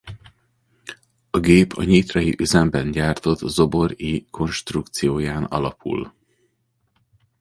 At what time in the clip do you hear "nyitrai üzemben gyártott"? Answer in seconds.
1.83-3.39